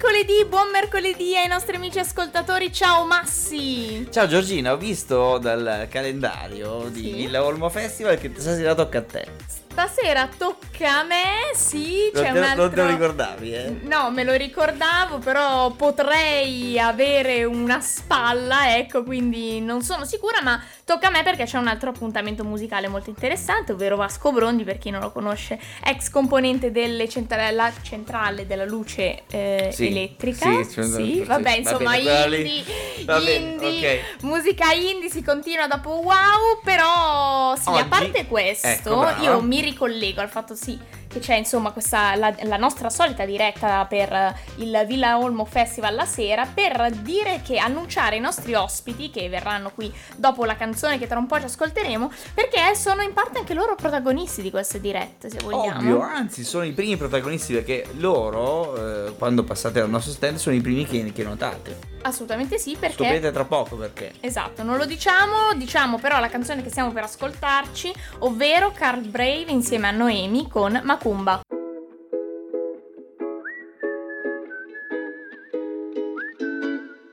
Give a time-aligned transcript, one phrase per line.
[0.00, 2.72] mercoledì, buon mercoledì ai nostri amici ascoltatori.
[2.72, 4.08] Ciao Massi.
[4.10, 7.12] Ciao Giorgina, ho visto dal calendario di Sì.
[7.12, 9.28] Villa Olmo Festival che stasera tocca a te.
[9.72, 11.24] Stasera tocca a me,
[11.54, 12.62] sì, Non c'è te, un altro...
[12.64, 13.76] non te lo ricordavi, eh?
[13.82, 20.62] No, me lo ricordavo, però potrei avere una spalla, ecco, quindi non sono sicura, ma
[20.84, 24.76] tocca a me perché c'è un altro appuntamento musicale molto interessante, ovvero Vasco Brondi, per
[24.78, 30.62] chi non lo conosce, ex componente delle centra- centrale della luce eh, Sì, elettrica.
[30.64, 32.36] sì, sì, sì, vabbè, va insomma, bene, quella lì.
[32.58, 34.22] indie, Va bene, indie, ok.
[34.24, 39.58] musica indie si continua dopo wow, però sì, a Oggi- parte questo, Ecco, io mi
[39.60, 40.78] ricollego al fatto sì
[41.10, 45.94] che c'è insomma questa la, la nostra solita diretta per eh, il Villa Olmo Festival
[45.94, 50.98] la sera per dire che annunciare i nostri ospiti che verranno qui dopo la canzone
[50.98, 54.80] che tra un po' ci ascolteremo perché sono in parte anche loro protagonisti di queste
[54.80, 55.78] dirette se vogliamo.
[55.78, 60.54] Ovvio, anzi sono i primi protagonisti perché loro, eh, quando passate al nostro stand, sono
[60.54, 61.98] i primi che, che notate.
[62.02, 64.12] Assolutamente sì perché Scoprirete tra poco perché.
[64.20, 69.46] Esatto, non lo diciamo, diciamo però la canzone che stiamo per ascoltarci, ovvero Carl Brave
[69.48, 71.40] insieme a Noemi con Macumba.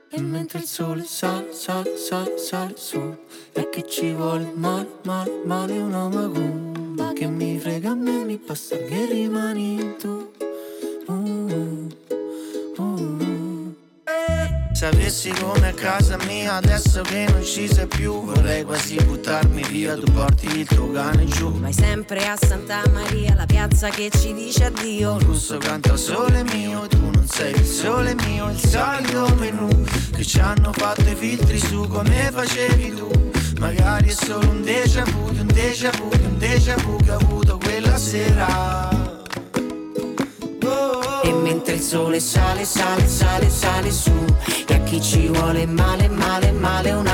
[0.09, 3.15] E mentre il sole sale, sale, sale, sale su
[3.53, 8.35] E che ci vuole male, male, male una macumba Che mi frega a me, mi
[8.35, 10.35] basta che rimani tu
[11.09, 11.36] Uh,
[14.89, 19.95] Sapessi come a casa mia adesso che non ci sei più Vorrei quasi buttarmi via,
[19.97, 24.33] tu porti il tuo cane giù Vai sempre a Santa Maria, la piazza che ci
[24.33, 25.17] dice addio.
[25.17, 29.67] Il russo canta sole mio, tu non sei il sole mio, il solito menù
[30.15, 33.09] che ci hanno fatto i filtri su come facevi tu.
[33.59, 37.57] Magari è solo un déjà vu, un déjà vu, un déjà vu che ho avuto
[37.61, 38.87] quella sera.
[40.63, 44.35] Oh, E mentre il sole sale, sale, sale, sale su.
[44.97, 47.06] Chi ci vuole male, male, male una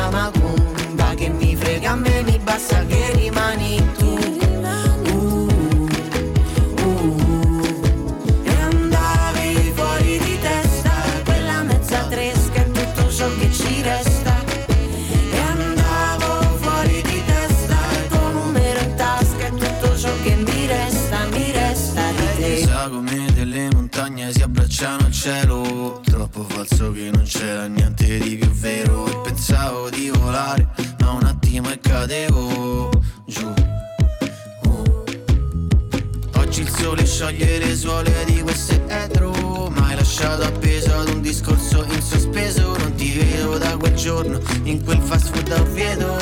[44.03, 46.17] giorno in quel fast food a Oviedo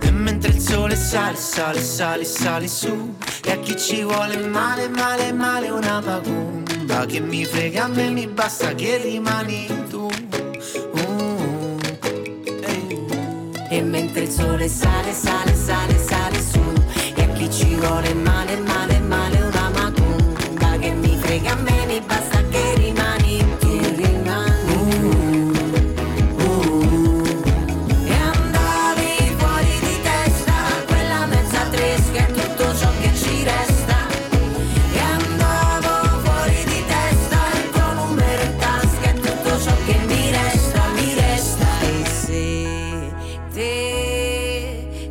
[0.00, 4.86] e mentre il sole sale, sale, sale, sale su E a chi ci vuole male,
[4.90, 10.10] male, male una macumba Che mi frega a me, mi basta che rimani tu
[10.92, 11.78] Uh,
[12.60, 13.06] ehi.
[13.70, 16.60] E mentre il sole sale, sale, sale, sale su
[17.14, 21.67] E a chi ci vuole male, male, male una macumba Che mi frega a me,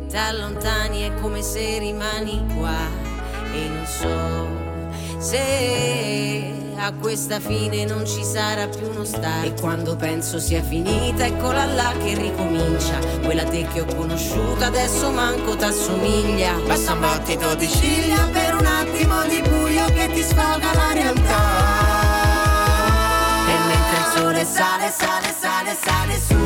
[0.08, 3.06] te t'allontani è come se rimani qua.
[3.52, 4.66] E non so
[5.18, 11.26] se a questa fine non ci sarà più uno stare E quando penso sia finita
[11.26, 12.98] eccola là che ricomincia.
[13.22, 16.52] Quella te che ho conosciuta adesso manco t'assomiglia.
[16.66, 21.42] Basta un battito di ciglia per un attimo di buio che ti sfoga la realtà.
[23.46, 26.36] E mentre il sole sale, sale, sale, sale su.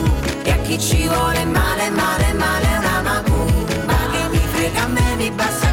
[0.45, 2.92] E a chi ci vuole male, male, male una
[4.63, 5.72] Che mi frega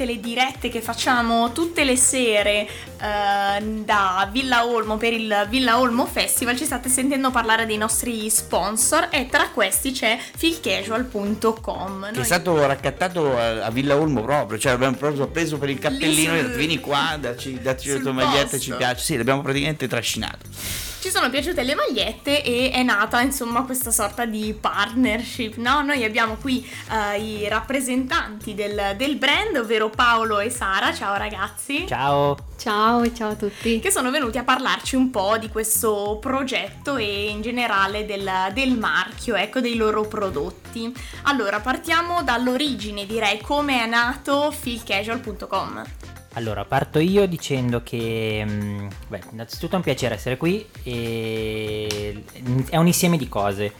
[0.00, 2.66] durante le dirette che facciamo tutte le sere
[3.00, 8.28] eh, da Villa Olmo per il Villa Olmo Festival, ci state sentendo parlare dei nostri
[8.30, 12.04] sponsor e tra questi c'è feelcasual.com.
[12.06, 15.70] Che Noi- è stato raccattato a, a Villa Olmo proprio, cioè l'abbiamo proprio preso per
[15.70, 18.74] il cappellino Lì e sul- detto, vieni qua, dacci, dacci le sul tue magliette, ci
[18.74, 19.04] piace.
[19.04, 20.89] Sì, l'abbiamo praticamente trascinato.
[21.00, 25.80] Ci sono piaciute le magliette e è nata insomma questa sorta di partnership, no?
[25.80, 31.86] Noi abbiamo qui eh, i rappresentanti del, del brand, ovvero Paolo e Sara, ciao ragazzi.
[31.88, 32.36] Ciao.
[32.58, 33.80] Ciao, ciao a tutti.
[33.80, 38.76] Che sono venuti a parlarci un po' di questo progetto e in generale del, del
[38.76, 40.94] marchio, ecco, dei loro prodotti.
[41.22, 46.09] Allora, partiamo dall'origine, direi, come è nato feelcasual.com.
[46.34, 52.24] Allora, parto io dicendo che, mh, beh, innanzitutto è un piacere essere qui e
[52.68, 53.72] è un insieme di cose.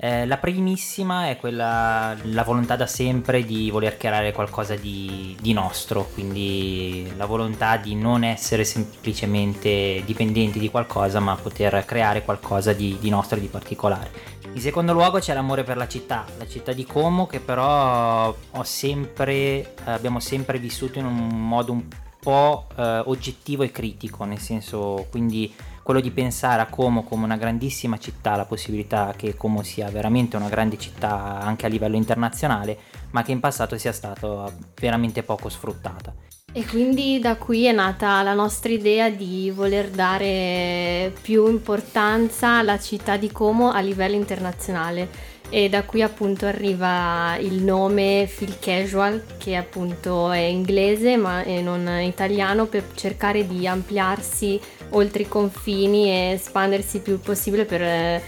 [0.00, 5.52] Eh, la primissima è quella, la volontà da sempre di voler creare qualcosa di, di
[5.52, 12.72] nostro, quindi la volontà di non essere semplicemente dipendenti di qualcosa, ma poter creare qualcosa
[12.72, 14.10] di, di nostro e di particolare.
[14.54, 19.74] In secondo luogo c'è l'amore per la città, la città di Como che però sempre,
[19.84, 21.86] abbiamo sempre vissuto in un modo un
[22.18, 27.36] po' eh, oggettivo e critico, nel senso quindi quello di pensare a Como come una
[27.36, 32.78] grandissima città, la possibilità che Como sia veramente una grande città anche a livello internazionale,
[33.10, 36.27] ma che in passato sia stata veramente poco sfruttata.
[36.50, 42.78] E quindi da qui è nata la nostra idea di voler dare più importanza alla
[42.78, 45.36] città di Como a livello internazionale.
[45.50, 51.60] E da qui appunto arriva il nome Feel Casual, che appunto è inglese ma è
[51.60, 54.58] non italiano, per cercare di ampliarsi
[54.90, 58.22] oltre i confini e espandersi più possibile per eh,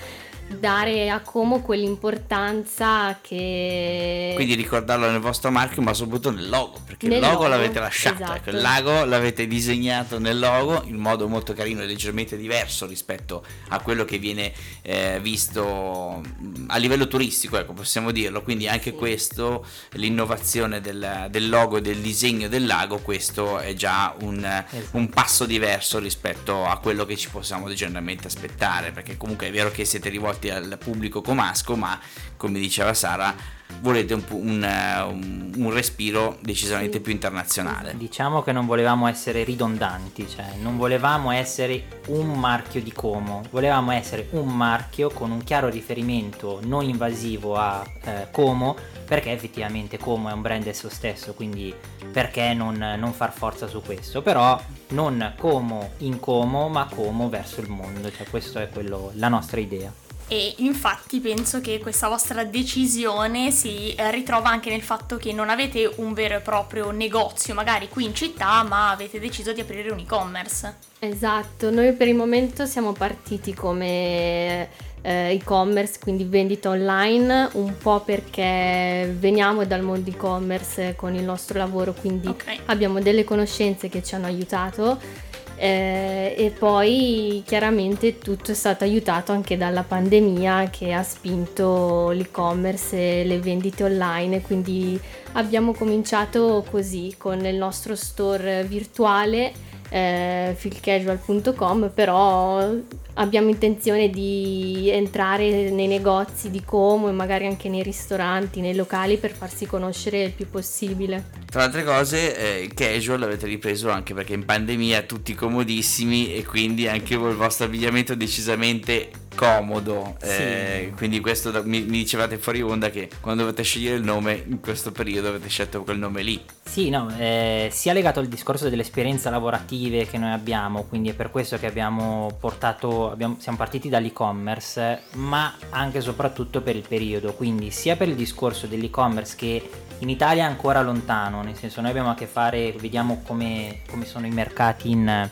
[0.59, 4.33] dare a Como quell'importanza che...
[4.35, 7.79] Quindi ricordarlo nel vostro marchio, ma soprattutto nel logo, perché Nel il logo logo, l'avete
[7.79, 8.37] lasciato, esatto.
[8.37, 13.45] ecco, il logo l'avete disegnato nel logo in modo molto carino e leggermente diverso rispetto
[13.69, 14.53] a quello che viene
[14.83, 18.43] eh, visto mh, a livello turistico, ecco, possiamo dirlo.
[18.43, 24.15] Quindi anche questo, l'innovazione del, del logo e del disegno del lago, questo è già
[24.21, 24.97] un, Esatto.
[24.97, 29.71] un passo diverso rispetto a quello che ci possiamo generalmente aspettare, perché comunque è vero
[29.71, 31.99] che siete rivolti al pubblico comasco, ma
[32.37, 33.35] come diceva Sara,
[33.81, 37.01] volete un, un- un respiro decisamente Sì.
[37.03, 37.95] più internazionale.
[37.97, 43.93] Diciamo che non volevamo essere ridondanti, cioè non volevamo essere un marchio di Como, volevamo
[43.93, 50.29] essere un marchio con un chiaro riferimento non invasivo a eh, Como, perché effettivamente Como
[50.31, 51.73] è un brand esso stesso, quindi
[52.11, 54.23] perché non, non far forza su questo?
[54.23, 59.29] Però non Como in Como, ma Como verso il mondo, cioè questa è quello, la
[59.29, 59.93] nostra idea.
[60.33, 65.51] E infatti penso che questa vostra decisione si eh, ritrova anche nel fatto che non
[65.51, 69.91] avete un vero e proprio negozio, magari qui in città, ma avete deciso di aprire
[69.91, 70.77] un e-commerce.
[71.01, 74.69] Esatto, noi per il momento siamo partiti come
[75.03, 81.59] eh, e-commerce, quindi vendita online, un po' perché veniamo dal mondo e-commerce con il nostro
[81.59, 82.59] lavoro, quindi Ok.
[82.67, 85.29] abbiamo delle conoscenze che ci hanno aiutato.
[85.63, 93.21] Eh, e poi chiaramente tutto è stato aiutato anche dalla pandemia che ha spinto l'e-commerce
[93.21, 94.99] e le vendite online, quindi
[95.33, 99.53] abbiamo cominciato così con il nostro store virtuale
[99.91, 102.73] eh, feelcasual.com però
[103.15, 109.19] abbiamo intenzione di entrare nei negozi di Como e magari anche nei ristoranti, nei locali
[109.19, 111.25] per farsi conoscere il più possibile.
[111.51, 116.89] Tra altre cose, eh, casual l'avete ripreso anche perché in pandemia tutti comodissimi e quindi
[116.89, 120.17] anche voi il vostro abbigliamento decisamente comodo.
[120.21, 120.95] Eh, Sì.
[120.97, 124.93] quindi questo mi, mi dicevate fuori onda che quando dovete scegliere il nome in questo
[124.93, 126.43] periodo avete scelto quel nome lì.
[126.63, 131.15] Sì, no, eh, sia legato al discorso delle esperienze lavorative che noi abbiamo, quindi è
[131.15, 136.85] per questo che abbiamo portato, abbiamo- siamo partiti dall'e-commerce, ma anche e soprattutto per il
[136.87, 139.69] periodo, quindi sia per il discorso dell'e-commerce che
[139.99, 144.07] in Italia è ancora lontano, nel senso noi abbiamo a che fare, vediamo come, come
[144.07, 145.31] sono i mercati in,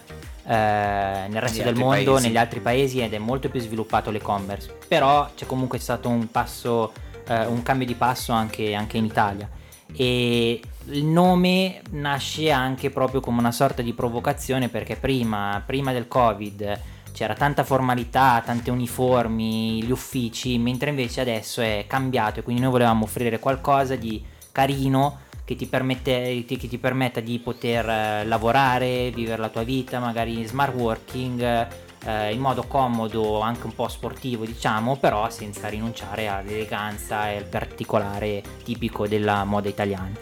[0.48, 2.26] eh, nel resto Negli del mondo, paesi.
[2.26, 6.92] negli altri paesi ed è molto più sviluppato l'e-commerce, però c'è comunque stato un passo,
[7.26, 9.48] eh, un cambio di passo anche- anche in Italia
[9.94, 16.08] e il nome nasce anche proprio come una sorta di provocazione perché prima, prima del
[16.08, 16.80] covid
[17.12, 22.70] c'era tanta formalità, tante uniformi, gli uffici, mentre invece adesso è cambiato e quindi noi
[22.70, 29.10] volevamo offrire qualcosa di carino che ti, permette, che ti permetta di poter eh, lavorare,
[29.10, 31.68] vivere la tua vita, magari smart working,
[32.04, 37.44] eh, in modo comodo, anche un po' sportivo diciamo, però senza rinunciare all'eleganza e al
[37.44, 40.12] particolare tipico della moda italiana.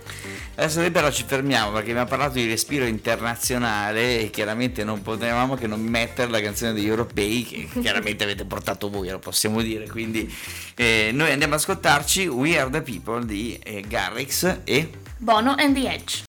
[0.54, 5.66] Adesso però ci fermiamo perché abbiamo parlato di respiro internazionale e chiaramente non potevamo che
[5.66, 9.88] non mettere la canzone degli europei che chiaramente avete portato voi, lo possiamo dire.
[9.88, 10.32] Quindi
[10.76, 14.88] eh, noi andiamo ad ascoltarci We Are the People di eh, Garrix e
[15.20, 16.24] Bono and the Edge.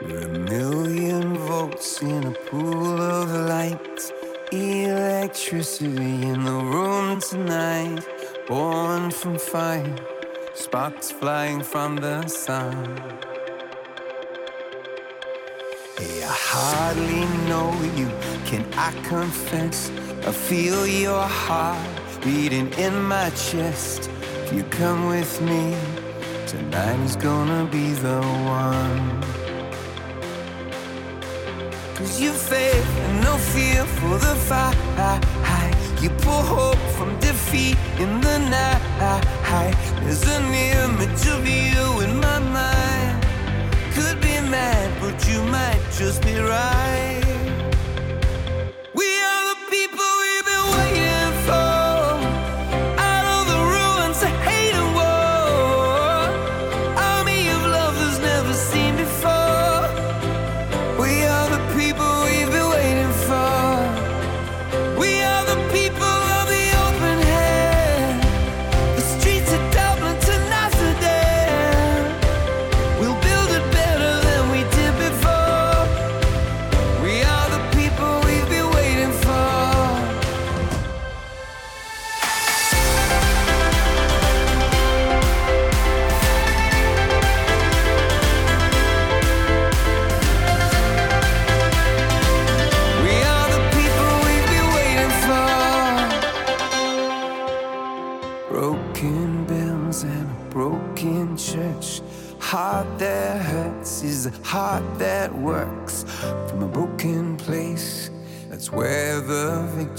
[0.00, 3.78] We're a million volts in a pool of light.
[4.50, 8.04] Electricity in the room tonight.
[8.48, 9.96] Born from fire,
[10.54, 13.31] sparks flying from the sun.
[16.62, 18.08] Hardly know you,
[18.46, 19.90] can I confess?
[20.28, 21.88] I feel your heart
[22.22, 24.10] beating in my chest.
[24.44, 25.76] If you come with me,
[26.46, 28.20] tonight is gonna be the
[28.60, 29.22] one.
[31.96, 34.76] Cause you faith and no fear for the fight.
[36.02, 38.82] You pull hope from defeat in the night.
[40.02, 42.91] There's an image of you in my mind.
[44.52, 47.21] Mad, but you might just be right.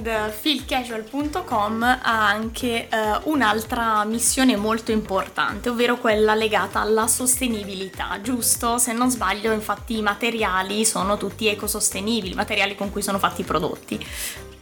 [0.00, 2.88] Brand feelcasual.com ha anche eh,
[3.24, 8.78] un'altra missione molto importante, ovvero quella legata alla sostenibilità, giusto?
[8.78, 13.42] Se non sbaglio, infatti i materiali sono tutti ecosostenibili, i materiali con cui sono fatti
[13.42, 14.06] i prodotti.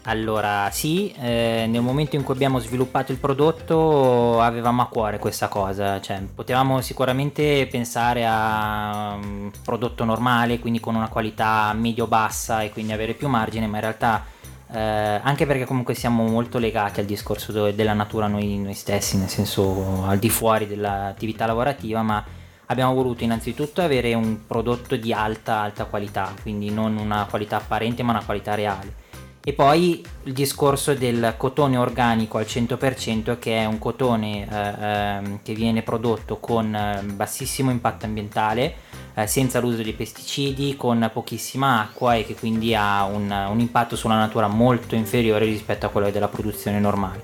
[0.02, 5.48] Allora, sì, eh, nel momento in cui abbiamo sviluppato il prodotto avevamo a cuore questa
[5.48, 12.70] cosa, cioè potevamo sicuramente pensare a un prodotto normale, quindi con una qualità medio-bassa e
[12.70, 14.24] quindi avere più margine, ma in realtà
[14.70, 19.16] eh, anche perché comunque siamo molto legati al discorso do- della natura noi, noi stessi,
[19.16, 22.24] nel senso al di fuori dell'attività lavorativa, ma
[22.66, 28.02] abbiamo voluto innanzitutto avere un prodotto di alta, alta qualità, quindi non una qualità apparente
[28.02, 29.06] ma una qualità reale.
[29.42, 35.40] E poi il discorso del cotone organico al 100% che è un cotone eh, ehm,
[35.42, 38.74] che viene prodotto con eh, bassissimo impatto ambientale,
[39.18, 43.96] eh, senza l'uso di pesticidi, con pochissima acqua e che quindi ha un, un impatto
[43.96, 47.22] sulla natura molto inferiore rispetto a quello della produzione normale.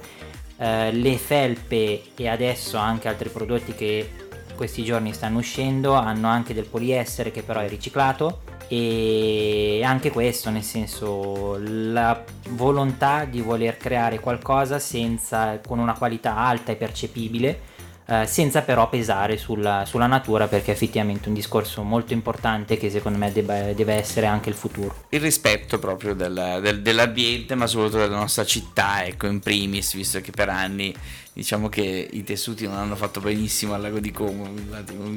[0.56, 4.10] Eh, le felpe e adesso anche altri prodotti che
[4.56, 10.50] questi giorni stanno uscendo hanno anche del poliestere che però è riciclato e anche questo
[10.50, 17.72] nel senso la volontà di voler creare qualcosa senza, con una qualità alta e percepibile
[18.06, 22.90] eh, senza però pesare sulla, sulla, natura perché è effettivamente un discorso molto importante che
[22.90, 25.04] secondo me debba, deve essere anche il futuro.
[25.08, 30.20] Il rispetto proprio del, del, dell'ambiente ma soprattutto della nostra città, ecco in primis, visto
[30.20, 30.94] che per anni
[31.34, 34.54] diciamo che i tessuti non hanno fatto benissimo al lago di Como,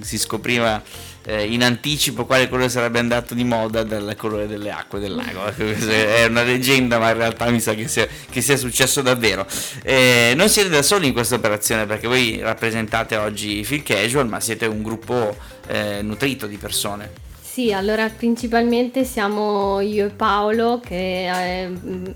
[0.02, 0.82] si scopriva
[1.24, 5.46] eh, in anticipo quale colore sarebbe andato di moda dal colore delle acque del lago,
[5.46, 9.46] è una leggenda ma in realtà mi sa che sia, che sia successo davvero.
[9.84, 14.40] Eh, non siete da soli in questa operazione perché voi rappresentate oggi Phil Casual ma
[14.40, 17.26] siete un gruppo eh, nutrito di persone.
[17.58, 21.72] Sì, allora principalmente siamo io e Paolo che eh,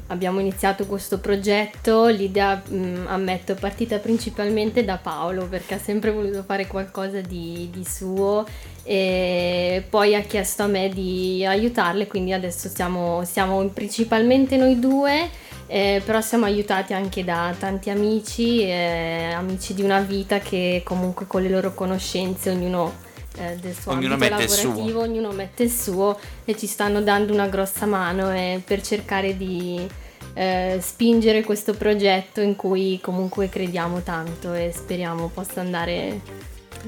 [0.05, 6.11] abbiamo iniziato questo progetto, l'idea mh, ammetto è partita principalmente da Paolo perché ha sempre
[6.11, 8.45] voluto fare qualcosa di, di suo
[8.83, 15.27] e poi ha chiesto a me di aiutarle, quindi adesso siamo, siamo principalmente noi due.
[15.65, 21.25] Eh, però siamo aiutati anche da tanti amici, eh, amici di una vita che comunque
[21.25, 26.17] con le loro conoscenze ognuno eh, del suo ognuno ambito lavorativo, ognuno mette il suo
[26.45, 29.87] e ci stanno dando una grossa mano eh, per cercare di
[30.33, 36.19] eh, spingere questo progetto in cui comunque crediamo tanto e speriamo possa andare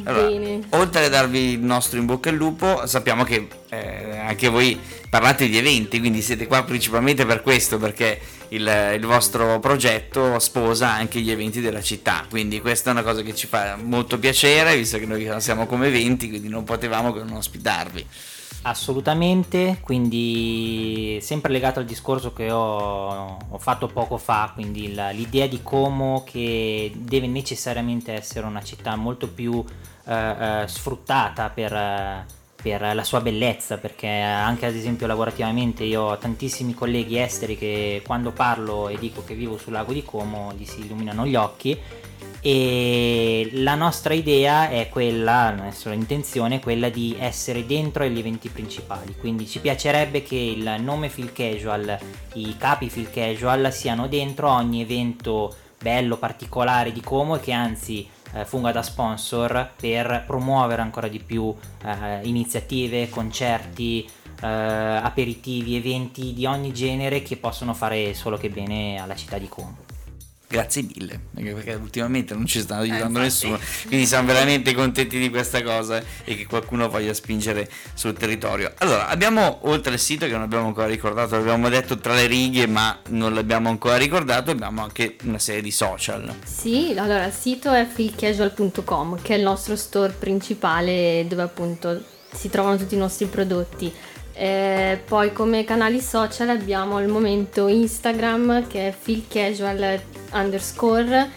[0.04, 0.62] allora, bene.
[0.70, 5.48] Oltre a darvi il nostro in bocca al lupo, sappiamo che eh, anche voi parlate
[5.48, 8.20] di eventi, quindi siete qua principalmente per questo, perché
[8.50, 13.22] il, il, vostro progetto sposa anche gli eventi della città, quindi questa è una cosa
[13.22, 17.20] che ci fa molto piacere, visto che noi siamo come eventi, quindi non potevamo che
[17.20, 18.06] non ospitarvi.
[18.62, 25.48] Assolutamente, quindi sempre legato al discorso che ho, ho fatto poco fa, quindi la, l'idea
[25.48, 29.64] di Como che deve necessariamente essere una città molto più
[30.06, 32.26] eh, eh, sfruttata per...
[32.64, 38.02] Per la sua bellezza, perché anche ad esempio lavorativamente io ho tantissimi colleghi esteri che
[38.06, 41.78] quando parlo e dico che vivo sul lago di Como gli si illuminano gli occhi
[42.46, 48.20] e la nostra idea è quella, la nostra intenzione è quella di essere dentro agli
[48.20, 51.98] eventi principali, quindi ci piacerebbe che il nome Phil Casual,
[52.34, 58.06] i capi Phil Casual siano dentro ogni evento bello, particolare di Como e che anzi
[58.34, 64.06] eh, funga da sponsor per promuovere ancora di più eh, iniziative, concerti,
[64.42, 69.48] eh, aperitivi, eventi di ogni genere che possono fare solo che bene alla città di
[69.48, 69.93] Como
[70.54, 75.32] grazie mille, perché ultimamente non ci sta aiutando eh, nessuno, quindi siamo veramente contenti di
[75.32, 78.72] questa cosa e che qualcuno voglia spingere sul territorio.
[78.78, 82.68] Allora, abbiamo oltre al sito che non abbiamo ancora ricordato, l'abbiamo detto tra le righe,
[82.68, 86.32] ma non l'abbiamo ancora ricordato, abbiamo anche una serie di social.
[86.46, 92.50] Sì, allora il sito è feelcasual.com, che è il nostro store principale dove appunto si
[92.50, 93.92] trovano tutti i nostri prodotti.
[94.36, 101.30] Eh, poi come canali social abbiamo al momento Instagram che è feelcasual underscore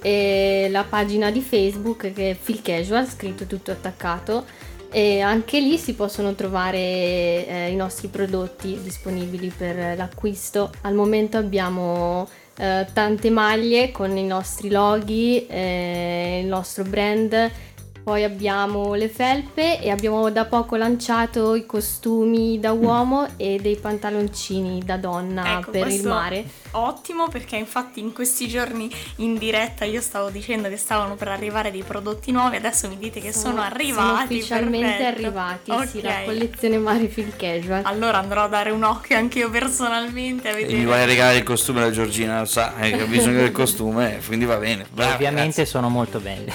[0.00, 4.44] e la pagina di Facebook che è feelcasual scritto tutto attaccato
[4.90, 10.70] e anche lì si possono trovare eh, i nostri prodotti disponibili per l'acquisto.
[10.82, 17.50] Al momento abbiamo eh, tante maglie con i nostri loghi, eh, il nostro brand
[18.04, 23.76] poi abbiamo le felpe e abbiamo da poco lanciato i costumi da uomo e dei
[23.76, 26.44] pantaloncini da donna ecco, per il mare.
[26.76, 31.70] Ottimo perché infatti in questi giorni in diretta io stavo dicendo che stavano per arrivare
[31.70, 34.02] dei prodotti nuovi, adesso mi dite che sono, sono arrivati.
[34.04, 35.08] Sono ufficialmente perfetto.
[35.08, 35.86] arrivati, okay.
[35.86, 37.82] sì, la collezione Mari Fil Casual.
[37.84, 40.48] Allora andrò a dare un occhio anche io personalmente.
[40.48, 40.72] A vedere.
[40.72, 43.52] E mi vuole regalare il costume alla Giorgina, lo sa, eh, che ha bisogno del
[43.52, 44.86] costume, quindi va bene.
[44.90, 45.66] Bravo, ovviamente grazie.
[45.66, 46.52] sono molto belle.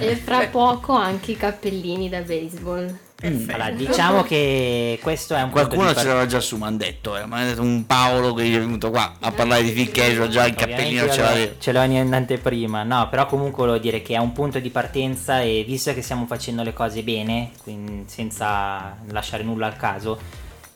[0.00, 2.98] e fra poco anche i cappellini da baseball.
[3.26, 7.16] Mm, allora, diciamo che questo è un qualcuno ce l'aveva già su mi hanno detto,
[7.16, 10.54] eh, detto un Paolo che è venuto qua a parlare di Phil Casual già il
[10.54, 11.52] cappellino ce l'aveva.
[11.58, 12.82] ce l'aveva in anteprima.
[12.82, 16.26] No però comunque volevo dire che è un punto di partenza e visto che stiamo
[16.26, 20.18] facendo le cose bene quindi senza lasciare nulla al caso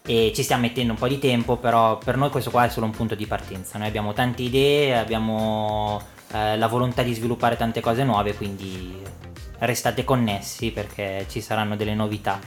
[0.07, 2.87] e ci stiamo mettendo un po' di tempo però per noi questo qua è solo
[2.87, 3.77] un punto di partenza.
[3.77, 6.01] Noi abbiamo tante idee abbiamo
[6.33, 8.97] eh, la volontà di sviluppare tante cose nuove quindi
[9.61, 12.39] restate connessi perché ci saranno delle novità.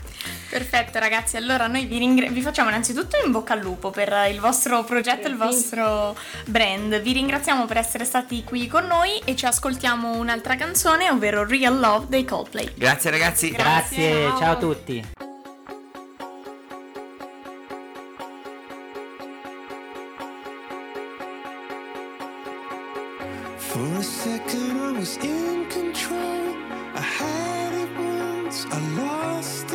[0.50, 4.40] Perfetto ragazzi, allora noi vi, ringra- vi facciamo innanzitutto in bocca al lupo per il
[4.40, 7.00] vostro progetto, il vostro brand.
[7.02, 11.80] Vi ringraziamo per essere stati qui con noi e ci ascoltiamo un'altra canzone, ovvero Real
[11.80, 12.72] Love dei Coldplay.
[12.76, 13.52] Grazie ragazzi.
[13.52, 14.38] Grazie, Grazie ciao.
[14.40, 15.06] ciao a tutti.
[23.58, 29.71] For a second I was in control I had it once, I lost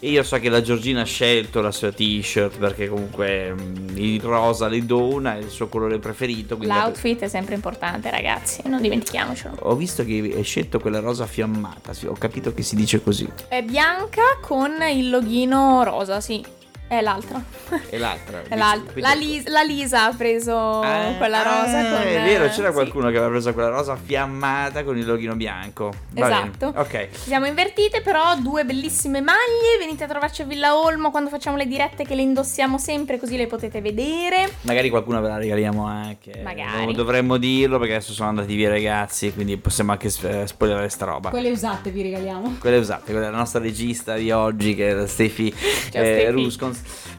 [0.00, 4.66] io so che la Giorgina ha scelto la sua t-shirt perché comunque mm, il rosa
[4.66, 6.56] le dona, è il suo colore preferito.
[6.58, 9.56] L'outfit è sempre importante, ragazzi, non dimentichiamocelo.
[9.60, 13.28] Ho visto che hai scelto quella rosa fiammata, sì, ho capito che si dice così.
[13.48, 16.42] È bianca con il loghino rosa, sì.
[16.90, 17.40] È l'altra.
[17.88, 18.42] E l'altra?
[18.48, 18.92] È l'altra.
[19.00, 21.78] La, Lis- la Lisa ha preso Ah, quella rosa.
[21.78, 22.72] ah, con, è vero, c'era sì.
[22.72, 25.92] qualcuno che aveva preso quella rosa fiammata con il loghino bianco.
[26.10, 26.72] Va Esatto.
[26.72, 26.80] bene.
[26.80, 27.08] Ok.
[27.12, 29.78] Siamo invertite, però due bellissime maglie.
[29.78, 33.36] Venite a trovarci a Villa Olmo quando facciamo le dirette che le indossiamo sempre, così
[33.36, 34.50] le potete vedere.
[34.62, 36.40] Magari qualcuna ve la regaliamo anche.
[36.42, 36.86] Magari.
[36.86, 40.88] Non dovremmo dirlo perché adesso sono andati via i ragazzi, quindi possiamo anche eh, spoilerare
[40.88, 41.30] sta roba.
[41.30, 42.56] Quelle usate vi regaliamo.
[42.58, 45.54] Quelle usate, quella è la nostra regista di oggi che è la Stefi
[45.92, 46.32] Ciao, eh, Stefi.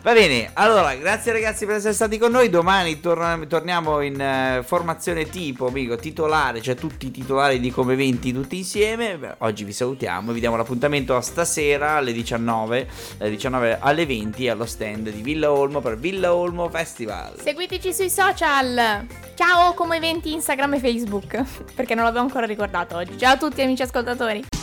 [0.01, 2.49] Va bene, allora grazie ragazzi per essere stati con noi.
[2.49, 7.95] Domani torna- torniamo in eh, formazione tipo, amico, titolare, cioè tutti i titolari di come
[7.95, 9.17] 20 tutti insieme.
[9.17, 14.05] Beh, oggi vi salutiamo e vi diamo l'appuntamento a stasera alle 19, dalle 19 alle
[14.05, 17.39] 20 allo stand di Villa Olmo per Villa Olmo Festival.
[17.39, 19.05] Seguiteci sui social.
[19.35, 19.73] Ciao!
[19.73, 21.43] Come eventi Instagram e Facebook,
[21.75, 23.17] perché non l'avevo ancora ricordato oggi.
[23.17, 24.60] Ciao a tutti amici ascoltatori.